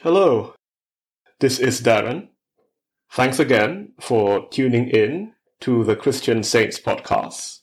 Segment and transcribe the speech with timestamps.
[0.00, 0.54] Hello,
[1.38, 2.30] this is Darren.
[3.12, 7.60] Thanks again for tuning in to the Christian Saints podcast.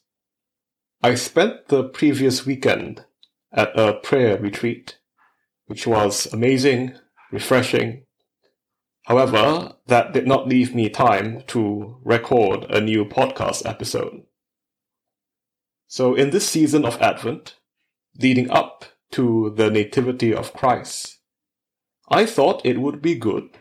[1.04, 3.04] I spent the previous weekend
[3.52, 5.00] at a prayer retreat,
[5.66, 6.94] which was amazing,
[7.30, 8.06] refreshing.
[9.04, 14.22] However, that did not leave me time to record a new podcast episode.
[15.88, 17.56] So, in this season of Advent,
[18.18, 21.19] leading up to the Nativity of Christ,
[22.12, 23.52] I thought it would be good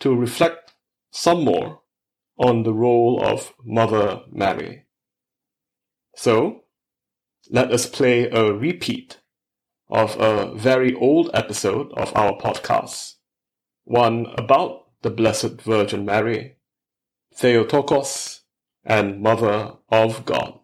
[0.00, 0.72] to reflect
[1.10, 1.80] some more
[2.38, 4.84] on the role of Mother Mary.
[6.14, 6.62] So,
[7.50, 9.18] let us play a repeat
[9.90, 13.14] of a very old episode of our podcast,
[13.84, 16.56] one about the Blessed Virgin Mary,
[17.34, 18.42] Theotokos,
[18.84, 20.60] and Mother of God.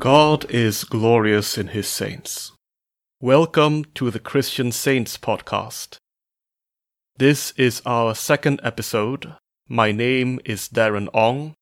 [0.00, 2.52] God is glorious in his saints.
[3.20, 5.98] Welcome to the Christian Saints podcast.
[7.18, 9.34] This is our second episode.
[9.68, 11.52] My name is Darren Ong,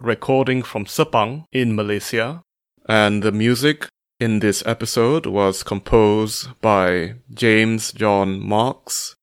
[0.00, 2.42] recording from Sepang in Malaysia,
[2.88, 3.86] and the music
[4.18, 9.14] in this episode was composed by James John Marks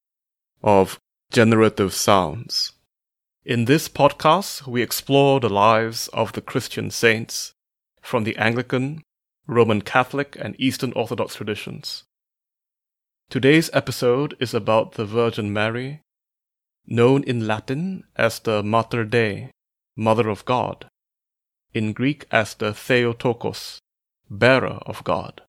[0.64, 0.98] of
[1.30, 2.72] Generative Sounds.
[3.44, 7.52] In this podcast, we explore the lives of the Christian saints
[8.06, 9.02] from the Anglican,
[9.48, 12.04] Roman Catholic, and Eastern Orthodox traditions.
[13.32, 16.02] Today's episode is about the Virgin Mary,
[16.86, 19.50] known in Latin as the Mater Dei,
[19.96, 20.86] Mother of God,
[21.74, 23.80] in Greek as the Theotokos,
[24.30, 25.42] Bearer of God.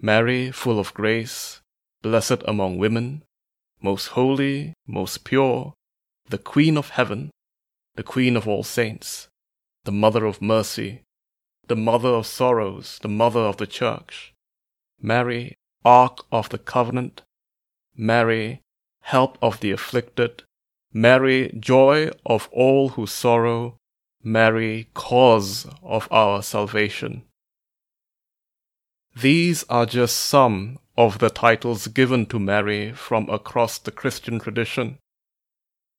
[0.00, 1.60] Mary, full of grace,
[2.00, 3.24] blessed among women,
[3.82, 5.74] most holy, most pure,
[6.28, 7.30] the Queen of heaven,
[7.96, 9.26] the Queen of all saints,
[9.82, 11.02] the Mother of mercy,
[11.68, 14.34] the mother of sorrows, the mother of the church.
[15.00, 17.22] Mary, Ark of the covenant.
[17.96, 18.62] Mary,
[19.02, 20.42] help of the afflicted.
[20.92, 23.76] Mary, joy of all who sorrow.
[24.22, 27.22] Mary, cause of our salvation.
[29.16, 34.98] These are just some of the titles given to Mary from across the Christian tradition.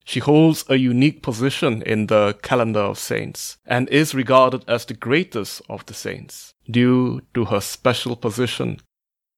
[0.08, 4.94] She holds a unique position in the calendar of saints and is regarded as the
[4.94, 8.80] greatest of the saints due to her special position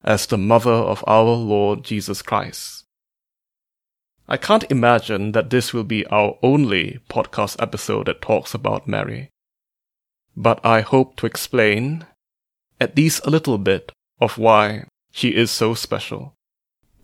[0.03, 2.85] as the mother of our Lord Jesus Christ.
[4.27, 9.31] I can't imagine that this will be our only podcast episode that talks about Mary.
[10.37, 12.05] But I hope to explain
[12.79, 13.91] at least a little bit
[14.21, 16.35] of why she is so special.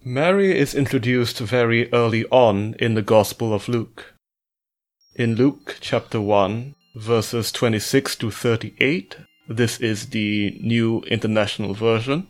[0.08, 4.14] Mary is introduced very early on in the Gospel of Luke.
[5.16, 9.18] In Luke chapter 1, verses 26 to 38,
[9.50, 12.28] this is the New International Version.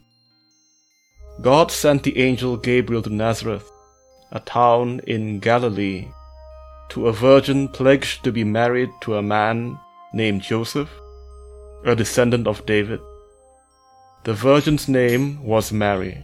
[1.41, 3.69] God sent the angel Gabriel to Nazareth,
[4.31, 6.07] a town in Galilee,
[6.92, 9.78] to a virgin pledged to be married to a man
[10.13, 10.90] named Joseph,
[11.84, 13.02] a descendant of David.
[14.24, 16.24] The virgin's name was Mary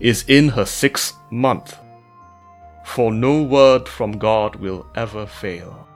[0.00, 1.78] is in her sixth month,
[2.84, 5.86] for no word from God will ever fail.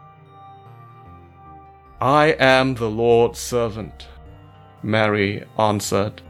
[2.01, 4.09] I am the Lord's servant.
[4.83, 6.23] Mary answered,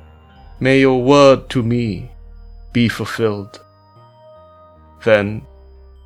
[0.58, 2.10] May your word to me
[2.72, 3.64] be fulfilled.
[5.04, 5.46] Then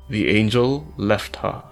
[0.09, 1.63] the angel left her.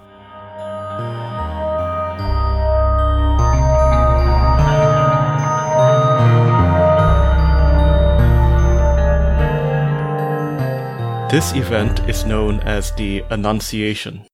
[11.33, 14.27] This event is known as the Annunciation.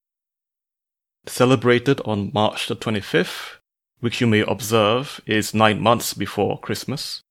[1.25, 3.60] Celebrated on March the 25th,
[4.01, 7.22] which you may observe is nine months before Christmas.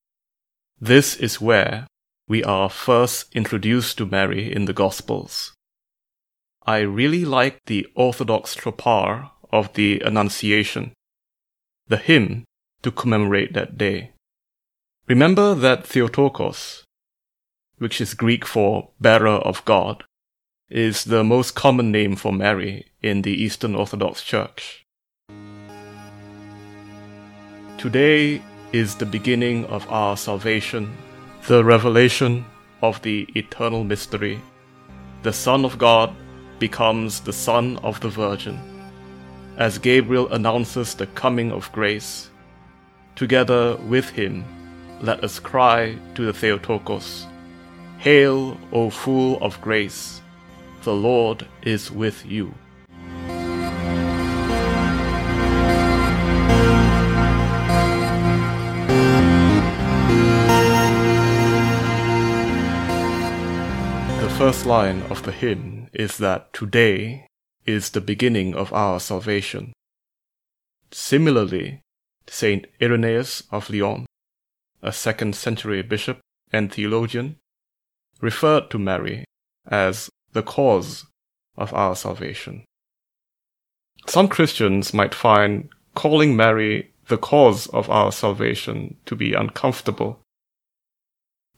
[0.80, 1.86] This is where
[2.26, 5.52] we are first introduced to Mary in the Gospels.
[6.64, 10.94] I really like the Orthodox tropar of the Annunciation,
[11.88, 12.44] the hymn
[12.80, 14.12] to commemorate that day.
[15.06, 16.84] Remember that Theotokos,
[17.78, 20.04] which is Greek for bearer of God,
[20.68, 24.84] is the most common name for Mary in the Eastern Orthodox Church.
[27.78, 28.42] Today
[28.72, 30.94] is the beginning of our salvation,
[31.46, 32.44] the revelation
[32.82, 34.40] of the eternal mystery.
[35.22, 36.14] The Son of God
[36.58, 38.58] becomes the Son of the Virgin.
[39.56, 42.30] As Gabriel announces the coming of grace,
[43.14, 44.44] together with him,
[45.00, 47.27] let us cry to the Theotokos
[47.98, 50.22] Hail, O full of grace,
[50.84, 52.54] the Lord is with you.
[64.20, 67.26] The first line of the hymn is that today
[67.66, 69.72] is the beginning of our salvation.
[70.92, 71.80] Similarly,
[72.28, 74.06] Saint Irenaeus of Lyon,
[74.82, 76.20] a second century bishop
[76.52, 77.38] and theologian,
[78.20, 79.24] referred to Mary
[79.66, 81.06] as the cause
[81.56, 82.64] of our salvation.
[84.06, 90.20] Some Christians might find calling Mary the cause of our salvation to be uncomfortable.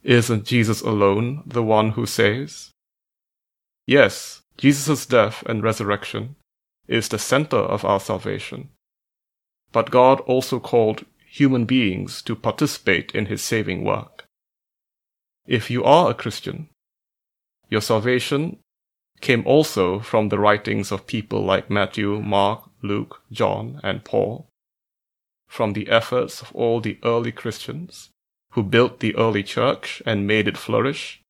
[0.03, 2.71] Isn't Jesus alone the one who saves?
[3.87, 6.37] Yes, Jesus' death and resurrection
[6.89, 8.71] is the center of our salvation.
[9.73, 14.20] But God also called human beings to participate in his saving work.
[15.47, 16.69] If you are a Christian,
[17.69, 18.59] your salvation
[19.21, 24.49] came also from the writings of people like Matthew, Mark, Luke, John, and Paul,
[25.49, 28.11] from the efforts of all the early Christians
[28.53, 31.23] who built the early church and made it flourish.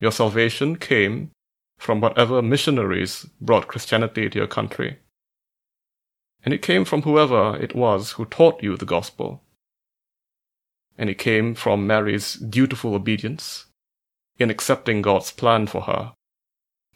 [0.00, 1.30] Your salvation came
[1.78, 4.98] from whatever missionaries brought Christianity to your country.
[6.44, 9.41] And it came from whoever it was who taught you the gospel
[10.96, 13.66] and it came from Mary's dutiful obedience
[14.38, 16.12] in accepting God's plan for her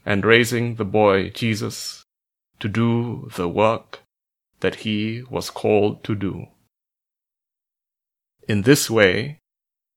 [0.04, 2.04] and raising the boy Jesus
[2.60, 4.00] to do the work
[4.60, 6.46] that he was called to do.
[8.48, 9.40] In this way,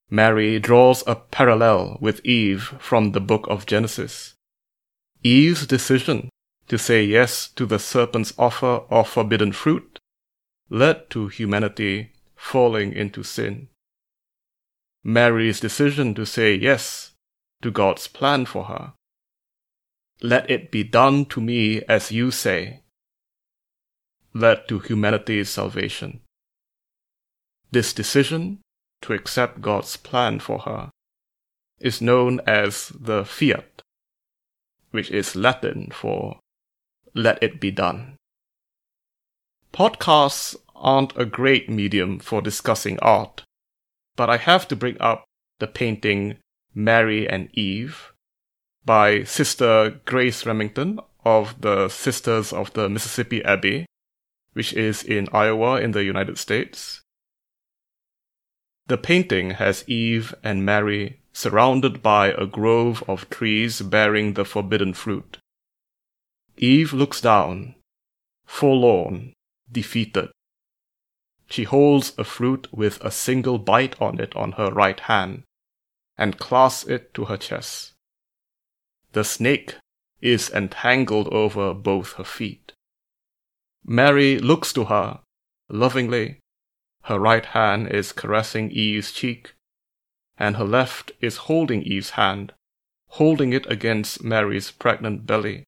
[0.10, 4.34] Mary draws a parallel with Eve from the book of Genesis.
[5.24, 6.30] Eve's decision
[6.68, 10.00] to say yes to the serpent's offer of forbidden fruit
[10.70, 13.69] led to humanity falling into sin.
[15.04, 17.12] Mary's decision to say yes
[17.62, 18.94] to God's plan for her.
[20.22, 22.82] Let it be done to me as you say,
[24.34, 26.22] led to humanity's salvation.
[27.72, 28.60] This decision
[29.02, 30.90] to accept God's plan for her
[31.80, 33.82] is known as the fiat,
[34.92, 36.40] which is Latin for
[37.14, 38.18] let it be done.
[39.74, 43.44] Podcasts aren't a great medium for discussing art
[44.20, 45.24] but I have to bring up
[45.60, 46.40] the painting
[46.76, 48.12] Mary and Eve
[48.84, 53.86] by Sister Grace Remington of the Sisters of the Mississippi Abbey,
[54.52, 57.00] which is in Iowa in the United States.
[58.88, 64.94] The painting has Eve and Mary surrounded by a grove of trees bearing the forbidden
[64.94, 65.38] fruit.
[66.58, 67.76] Eve looks down,
[68.46, 69.32] forlorn,
[69.72, 70.28] defeated.
[71.50, 75.44] She holds a fruit with a single bite on it on her right hand
[76.18, 77.94] and clasps it to her chest.
[79.14, 79.76] The snake
[80.22, 82.74] is entangled over both her feet.
[83.84, 85.22] Mary looks to her
[85.70, 86.40] lovingly.
[87.04, 89.54] Her right hand is caressing Eve's cheek,
[90.38, 92.54] and her left is holding Eve's hand,
[93.08, 95.64] holding it against Mary's pregnant belly.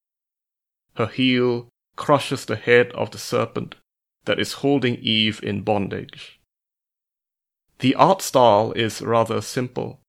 [0.98, 3.76] Her heel crushes the head of the serpent
[4.26, 6.40] that is holding Eve in bondage.
[7.80, 10.02] The art style is rather simple,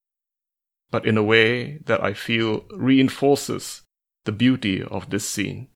[0.90, 3.82] but in a way that I feel reinforces
[4.24, 5.68] the beauty of this scene.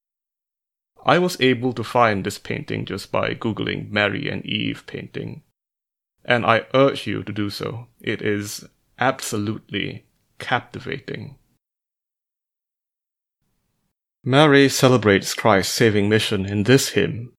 [1.04, 5.42] I was able to find this painting just by googling Mary and Eve painting.
[6.24, 7.86] And I urge you to do so.
[8.00, 8.64] It is
[8.98, 10.06] absolutely
[10.38, 11.36] captivating.
[14.24, 17.32] Mary celebrates Christ's saving mission in this hymn,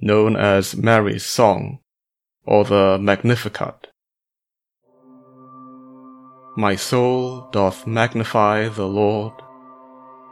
[0.00, 1.78] known as Mary's Song,
[2.44, 3.88] or the Magnificat.
[6.56, 9.32] My soul doth magnify the Lord,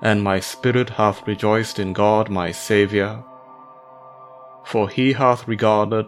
[0.02, 3.25] and my spirit hath rejoiced in God my Saviour,
[4.64, 6.06] for he hath regarded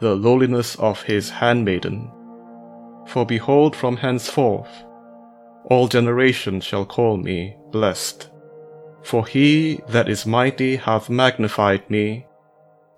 [0.00, 2.10] the lowliness of his handmaiden.
[3.06, 4.84] For behold, from henceforth
[5.66, 8.30] all generations shall call me blessed.
[9.02, 12.26] For he that is mighty hath magnified me,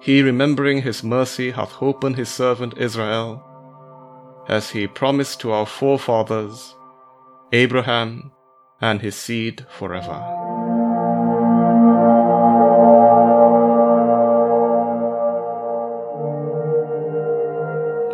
[0.00, 3.44] He, remembering his mercy, hath holpen his servant Israel,
[4.48, 6.74] as he promised to our forefathers,
[7.52, 8.32] Abraham
[8.80, 10.34] and his seed forever.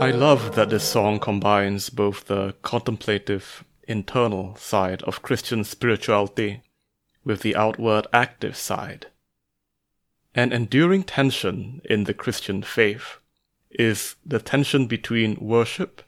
[0.01, 6.63] I love that this song combines both the contemplative internal side of Christian spirituality
[7.25, 9.07] with the outward active side.
[10.37, 13.19] An enduring tension in the Christian faith
[13.71, 16.03] is the tension between worship,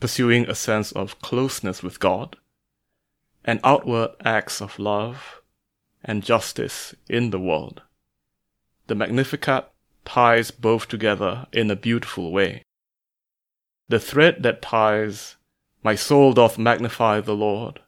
[0.00, 2.36] pursuing a sense of closeness with God,
[3.44, 5.42] and outward acts of love
[6.02, 7.82] and justice in the world.
[8.86, 9.70] The Magnificat
[10.06, 12.64] ties both together in a beautiful way.
[13.88, 15.36] The thread that ties
[15.82, 17.80] my soul doth magnify the Lord,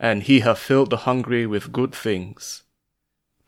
[0.00, 2.63] and he hath filled the hungry with good things,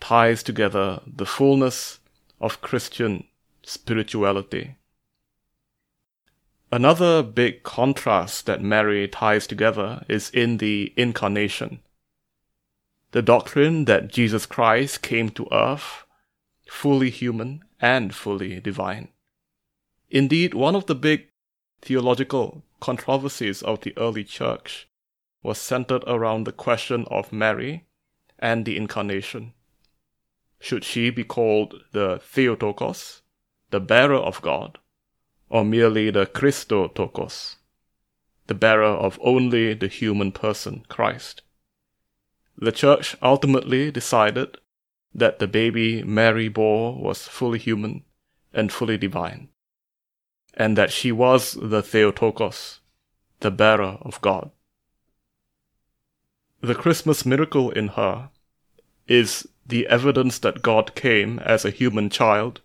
[0.01, 2.01] ties together the fullness
[2.41, 3.25] of Christian
[3.63, 4.77] spirituality.
[6.73, 11.81] Another big contrast that Mary ties together is in the incarnation.
[13.13, 16.05] The doctrine that Jesus Christ came to earth,
[16.69, 19.09] fully human and fully divine.
[20.11, 21.29] Indeed, one of the big
[21.83, 24.89] theological controversies of the early church
[25.43, 27.87] was centered around the question of Mary
[28.39, 29.53] and the incarnation.
[30.59, 33.23] Should she be called the Theotokos,
[33.71, 34.79] the bearer of God,
[35.49, 37.57] or merely the Christotokos,
[38.47, 41.43] the bearer of only the human person, Christ?
[42.57, 44.57] The church ultimately decided
[45.15, 48.05] that the baby Mary bore was fully human
[48.53, 49.49] and fully divine
[50.57, 52.81] and that she was the Theotokos,
[53.41, 54.51] the bearer of God.
[56.63, 58.31] The Christmas miracle in her
[59.09, 62.61] is the evidence that God came as a human child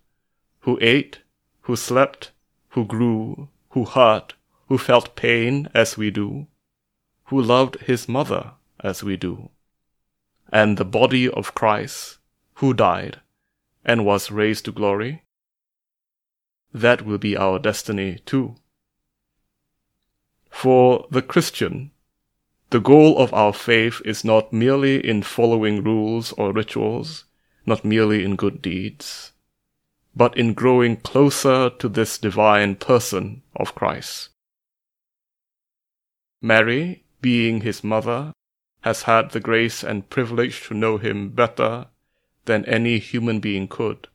[0.61, 1.19] who ate,
[1.61, 2.31] who slept,
[2.69, 4.33] who grew, who hurt,
[4.67, 6.47] who felt pain as we do,
[7.25, 9.49] who loved his mother as we do,
[10.51, 12.17] and the body of Christ
[12.55, 13.19] who died
[13.83, 15.23] and was raised to glory
[16.73, 18.55] that will be our destiny too.
[20.49, 21.91] For the Christian,
[22.71, 27.25] the goal of our faith is not merely in following rules or rituals,
[27.65, 29.33] not merely in good deeds,
[30.15, 34.29] but in growing closer to this divine person of Christ.
[36.41, 38.31] Mary, being his mother,
[38.81, 41.87] has had the grace and privilege to know him better
[42.45, 44.07] than any human being could,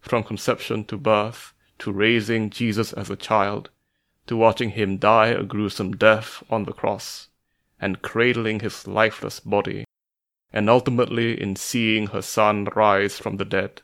[0.00, 3.68] from conception to birth, to raising Jesus as a child,
[4.26, 7.28] to watching him die a gruesome death on the cross,
[7.80, 9.84] and cradling his lifeless body,
[10.52, 13.82] and ultimately in seeing her son rise from the dead.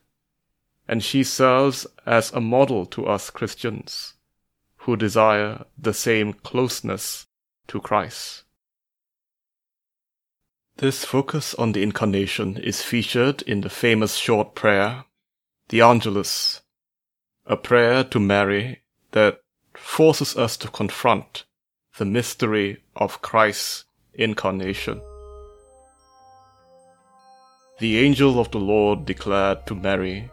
[0.88, 4.15] And she serves as a model to us Christians
[4.79, 7.26] who desire the same closeness
[7.69, 8.45] to Christ.
[10.76, 15.05] This focus on the Incarnation is featured in the famous short prayer,
[15.71, 16.61] the Angelus,
[17.47, 19.41] a prayer to Mary that
[19.75, 21.45] forces us to confront
[21.97, 23.85] the mystery of Christ's
[24.15, 25.00] incarnation.
[27.79, 30.31] The angel of the Lord declared to Mary,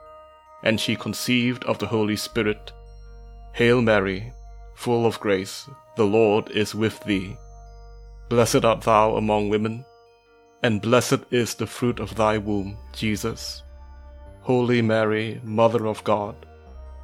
[0.63, 2.71] and she conceived of the Holy Spirit,
[3.51, 4.31] Hail Mary,
[4.75, 7.37] full of grace, the Lord is with thee.
[8.29, 9.85] Blessed art thou among women,
[10.63, 13.61] and blessed is the fruit of thy womb, Jesus.
[14.41, 16.35] Holy Mary, Mother of God,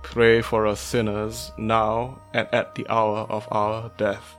[0.01, 4.38] pray for us sinners now and at the hour of our death.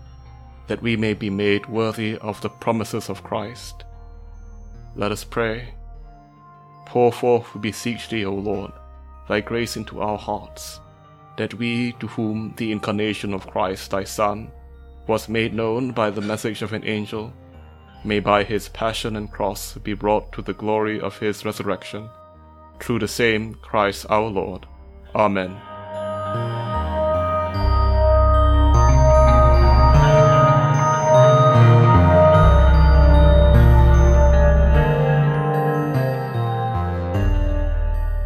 [0.71, 3.83] that we may be made worthy of the promises of Christ.
[4.95, 5.73] Let us pray.
[6.85, 8.71] Pour forth, we beseech thee, O Lord,
[9.27, 10.79] thy grace into our hearts,
[11.35, 14.49] that we, to whom the incarnation of Christ thy Son
[15.07, 17.33] was made known by the message of an angel,
[18.05, 22.09] may by his passion and cross be brought to the glory of his resurrection
[22.79, 24.65] through the same Christ our Lord.
[25.13, 25.70] Amen.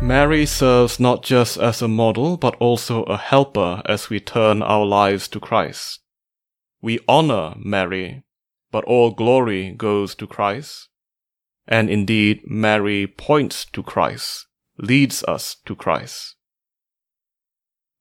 [0.05, 4.85] Mary serves not just as a model, but also a helper as we turn our
[4.85, 5.99] lives to Christ.
[6.79, 8.23] We honor Mary,
[8.71, 10.89] but all glory goes to Christ.
[11.67, 14.45] And indeed, Mary points to Christ,
[14.77, 16.35] leads us to Christ.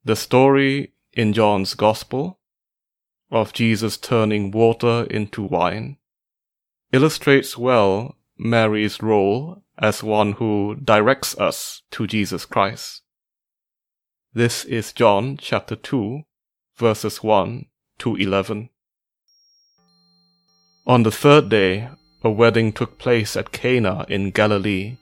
[0.05, 2.39] The story in John's Gospel
[3.31, 5.97] of Jesus turning water into wine
[6.93, 13.03] illustrates well Mary's role as one who directs us to Jesus Christ.
[14.33, 16.23] This is John chapter 2,
[16.77, 17.67] verses 1
[17.99, 18.71] to 11.
[20.87, 21.89] On the third day
[22.23, 24.97] a wedding took place at Cana in Galilee.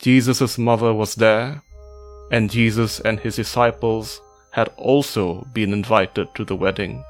[0.00, 1.62] Jesus' mother was there,
[2.30, 7.04] and Jesus and his disciples had also been invited to the wedding.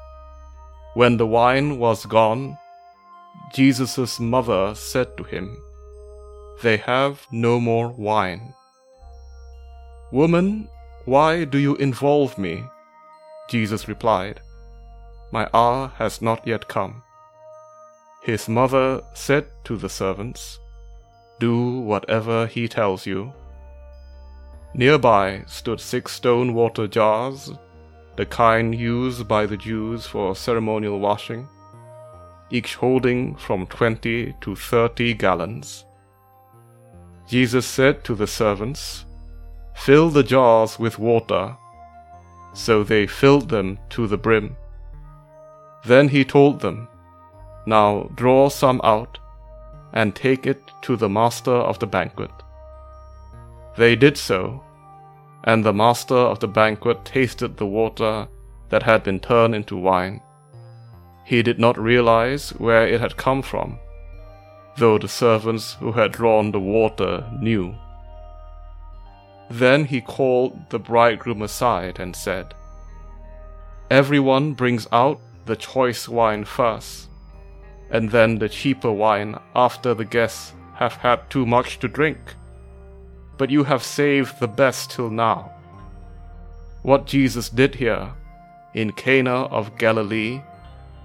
[0.93, 2.57] When the wine was gone,
[3.53, 5.57] Jesus' mother said to him,
[6.61, 8.53] They have no more wine.
[10.11, 10.67] Woman,
[11.05, 12.63] why do you involve me?
[13.47, 14.41] Jesus replied,
[15.31, 17.03] My hour has not yet come.
[18.21, 20.59] His mother said to the servants,
[21.39, 23.33] Do whatever he tells you.
[24.73, 27.51] Nearby stood six stone water jars,
[28.17, 31.47] the kind used by the Jews for ceremonial washing,
[32.51, 35.85] each holding from twenty to thirty gallons.
[37.29, 39.05] Jesus said to the servants,
[39.75, 41.55] Fill the jars with water.
[42.53, 44.57] So they filled them to the brim.
[45.85, 46.87] Then he told them,
[47.65, 49.19] now draw some out,
[49.93, 52.31] and take it to the master of the banquet.
[53.77, 54.63] They did so,
[55.43, 58.27] and the master of the banquet tasted the water
[58.69, 60.21] that had been turned into wine.
[61.25, 63.77] He did not realize where it had come from,
[64.79, 67.75] though the servants who had drawn the water knew.
[69.49, 72.53] Then he called the bridegroom aside and said,
[73.89, 77.09] Everyone brings out the choice wine first
[77.91, 82.35] and then the cheaper wine after the guests have had too much to drink.
[83.37, 85.51] But you have saved the best till now.
[86.83, 88.13] What Jesus did here,
[88.73, 90.41] in Cana of Galilee,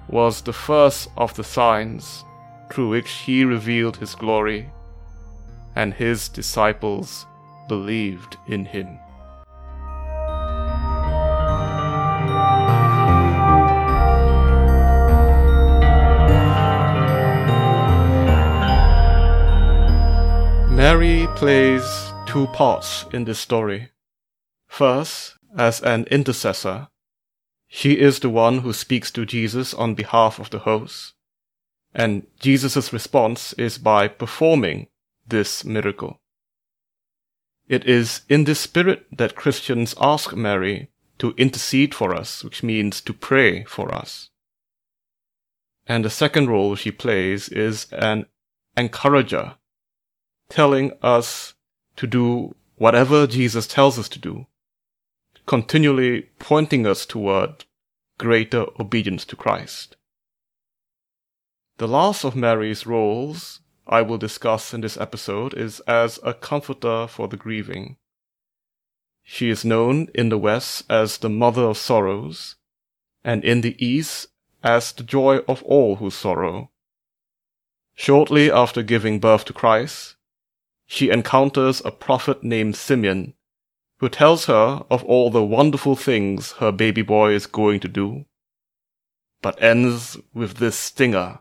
[0.08, 2.24] was the first of the signs
[2.70, 4.70] through which he revealed his glory,
[5.74, 7.26] and his disciples
[7.68, 8.98] believed in him.
[20.70, 23.90] Mary plays two parts in this story.
[24.66, 26.88] First, as an intercessor,
[27.68, 31.14] she is the one who speaks to Jesus on behalf of the host.
[31.94, 34.88] And Jesus' response is by performing
[35.26, 36.18] this miracle.
[37.68, 43.00] It is in this spirit that Christians ask Mary to intercede for us, which means
[43.02, 44.28] to pray for us.
[45.86, 48.26] And the second role she plays is an
[48.76, 49.54] encourager
[50.48, 51.54] telling us
[51.96, 54.46] to do whatever Jesus tells us to do,
[55.46, 57.64] continually pointing us toward
[58.18, 59.96] greater obedience to Christ.
[61.78, 67.08] The last of Mary's roles I will discuss in this episode is as a comforter
[67.08, 67.96] for the grieving.
[69.24, 72.54] She is known in the West as the Mother of Sorrows,
[73.24, 74.28] and in the East
[74.62, 76.70] as the joy of all who sorrow.
[77.96, 80.14] Shortly after giving birth to Christ,
[80.86, 83.34] she encounters a prophet named Simeon,
[83.98, 88.26] who tells her of all the wonderful things her baby boy is going to do,
[89.42, 91.40] but ends with this stinger.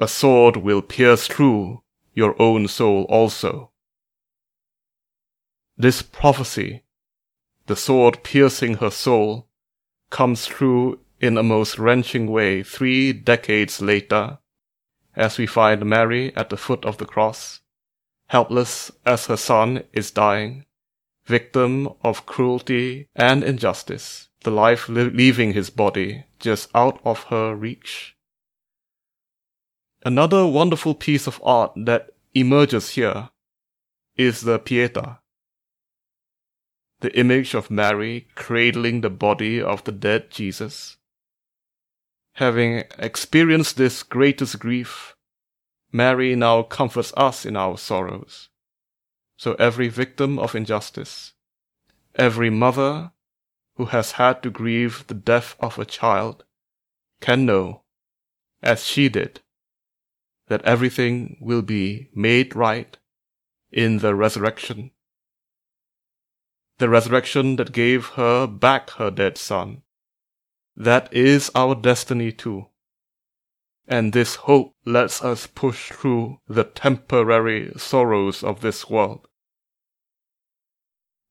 [0.00, 1.82] A sword will pierce through
[2.14, 3.72] your own soul also.
[5.76, 6.84] This prophecy,
[7.66, 9.48] the sword piercing her soul,
[10.10, 14.38] comes through in a most wrenching way three decades later,
[15.16, 17.60] as we find Mary at the foot of the cross,
[18.28, 20.64] helpless as her son is dying,
[21.24, 27.54] victim of cruelty and injustice, the life li- leaving his body just out of her
[27.54, 28.14] reach.
[30.04, 33.30] Another wonderful piece of art that emerges here
[34.16, 35.18] is the Pietà.
[37.00, 40.96] The image of Mary cradling the body of the dead Jesus.
[42.34, 45.16] Having experienced this greatest grief,
[45.90, 48.50] Mary now comforts us in our sorrows.
[49.36, 51.32] So every victim of injustice,
[52.14, 53.12] every mother
[53.74, 56.44] who has had to grieve the death of a child,
[57.20, 57.82] can know,
[58.62, 59.40] as she did,
[60.48, 62.96] that everything will be made right
[63.70, 64.90] in the resurrection.
[66.78, 69.82] The resurrection that gave her back her dead son.
[70.76, 72.66] That is our destiny too.
[73.86, 79.26] And this hope lets us push through the temporary sorrows of this world.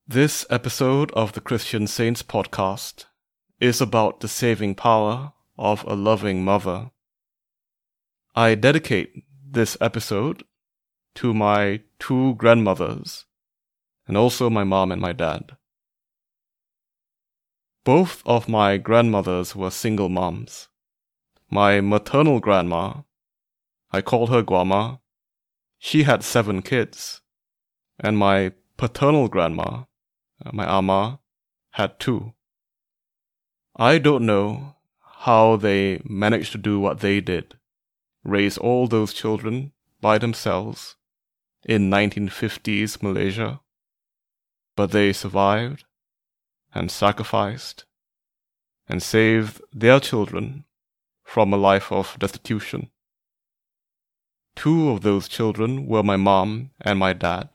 [0.08, 3.06] This episode of the Christian Saints podcast
[3.60, 6.92] is about the saving power of a loving mother.
[8.38, 10.44] I dedicate this episode
[11.16, 13.26] to my two grandmothers
[14.08, 15.58] and also my mom and my dad.
[17.84, 20.68] Both of my grandmothers were single moms.
[21.50, 23.02] My maternal grandma,
[23.90, 25.00] I called her Guama,
[25.80, 27.22] she had seven kids,
[28.00, 29.86] and my paternal grandma,
[30.54, 31.22] my ama,
[31.72, 32.34] had two.
[33.76, 34.76] I don't know
[35.26, 37.57] how they managed to do what they did
[38.28, 40.98] raise all those children by themselves
[41.64, 43.62] in 1950s Malaysia.
[44.76, 45.86] But they survived
[46.76, 47.86] and sacrificed
[48.88, 50.66] and saved their children
[51.24, 52.92] from a life of destitution.
[54.56, 57.50] Two of those children were my mom and my dad,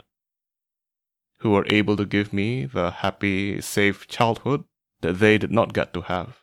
[1.38, 4.64] who were able to give me the happy, safe childhood
[5.00, 6.42] that they did not get to have.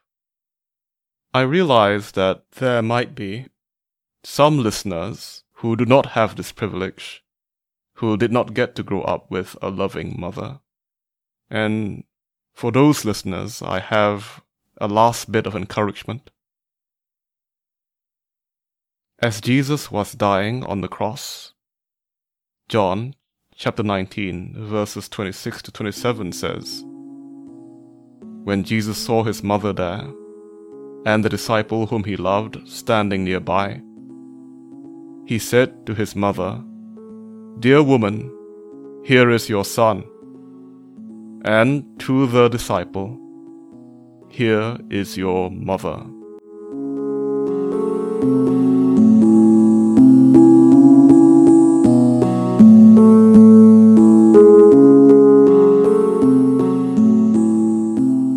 [1.33, 3.47] I realized that there might be
[4.23, 7.23] some listeners who do not have this privilege,
[7.95, 10.59] who did not get to grow up with a loving mother.
[11.49, 12.03] And
[12.53, 14.41] for those listeners, I have
[14.77, 16.31] a last bit of encouragement.
[19.21, 21.53] As Jesus was dying on the cross,
[22.69, 23.15] John
[23.55, 26.83] chapter 19, verses 26 to 27 says,
[28.43, 30.07] When Jesus saw his mother there,
[31.05, 33.81] and the disciple whom he loved standing nearby,
[35.29, 36.59] he said to his mother,
[37.59, 38.15] Dear woman,
[39.05, 40.03] here is your son.
[41.45, 43.15] And to the disciple,
[44.31, 45.97] Here is your mother.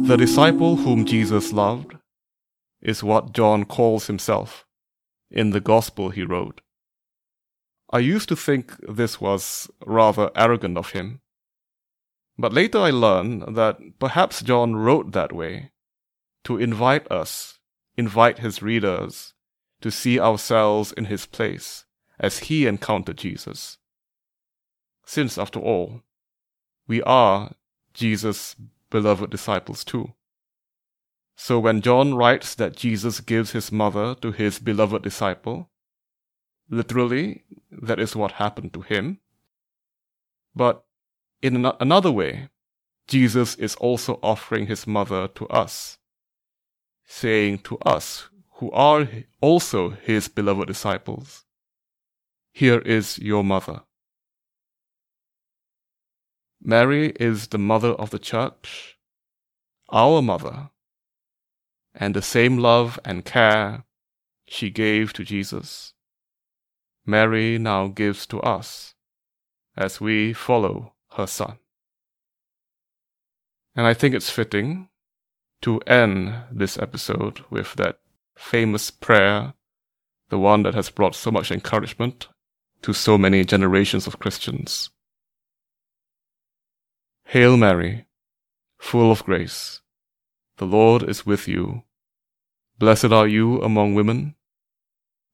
[0.08, 1.96] The disciple whom Jesus loved
[2.82, 4.66] is what John calls himself
[5.30, 6.60] in the gospel he wrote.
[7.94, 11.20] I used to think this was rather arrogant of him.
[12.38, 15.72] But later I learned that perhaps John wrote that way
[16.44, 17.58] to invite us,
[17.96, 19.34] invite his readers,
[19.82, 21.84] to see ourselves in his place
[22.18, 23.76] as he encountered Jesus.
[25.04, 26.02] Since, after all,
[26.86, 27.52] we are
[27.92, 28.56] Jesus'
[28.88, 30.14] beloved disciples too.
[31.36, 35.71] So when John writes that Jesus gives his mother to his beloved disciple,
[36.68, 39.20] Literally, that is what happened to him.
[40.54, 40.84] But
[41.40, 42.48] in an- another way,
[43.06, 45.98] Jesus is also offering his mother to us,
[47.04, 48.28] saying to us,
[48.62, 49.08] who are
[49.40, 51.44] also his beloved disciples,
[52.52, 53.82] Here is your mother.
[56.62, 58.98] Mary is the mother of the church,
[59.90, 60.70] our mother,
[61.92, 63.84] and the same love and care
[64.46, 65.94] she gave to Jesus,
[67.04, 68.94] Mary now gives to us
[69.76, 71.58] as we follow her Son.
[73.74, 74.88] And I think it's fitting
[75.62, 77.98] to end this episode with that
[78.36, 79.54] famous prayer,
[80.28, 82.28] the one that has brought so much encouragement
[82.82, 84.90] to so many generations of Christians.
[87.26, 88.06] Hail Mary,
[88.78, 89.80] full of grace,
[90.58, 91.82] the Lord is with you.
[92.78, 94.34] Blessed are you among women,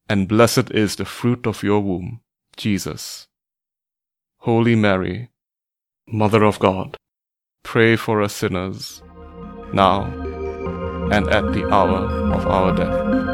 [0.08, 2.20] and blessed is the fruit of your womb,
[2.56, 3.26] Jesus.
[4.38, 5.30] Holy Mary,
[6.06, 6.96] Mother of God,
[7.62, 9.02] pray for us sinners,
[9.72, 10.04] now
[11.12, 13.27] and at the hour of our death.